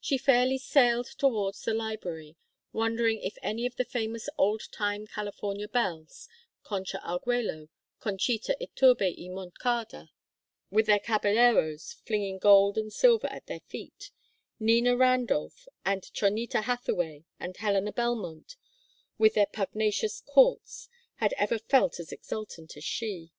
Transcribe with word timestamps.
She 0.00 0.18
fairly 0.18 0.58
sailed 0.58 1.06
towards 1.06 1.62
the 1.62 1.72
library, 1.72 2.36
wondering 2.74 3.22
if 3.22 3.38
any 3.42 3.64
of 3.64 3.76
the 3.76 3.86
famous 3.86 4.28
old 4.36 4.70
time 4.70 5.06
California 5.06 5.66
belles, 5.66 6.28
Concha 6.62 6.98
Argüello, 6.98 7.70
Chonita 8.02 8.54
Iturbe 8.60 9.16
y 9.16 9.28
Moncada, 9.32 10.10
with 10.70 10.84
their 10.84 10.98
caballeros 10.98 11.94
flinging 12.04 12.36
gold 12.36 12.76
and 12.76 12.92
silver 12.92 13.28
at 13.28 13.46
their 13.46 13.60
feet, 13.60 14.10
Nina 14.60 14.94
Randolph 14.94 15.66
and 15.86 16.02
Chonita 16.12 16.64
Hathaway 16.64 17.24
and 17.40 17.56
Helena 17.56 17.94
Belmont, 17.94 18.56
with 19.16 19.32
their 19.32 19.46
pugnacious 19.46 20.20
"courts," 20.20 20.90
had 21.14 21.32
ever 21.38 21.58
felt 21.58 21.98
as 21.98 22.12
exultant 22.12 22.76
as 22.76 22.84
she. 22.84 23.32